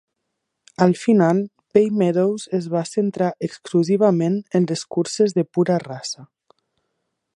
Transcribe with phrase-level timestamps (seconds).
[0.85, 1.41] Al final,
[1.77, 6.27] Bay Meadows es va centrar exclusivament en les curses de pura raça.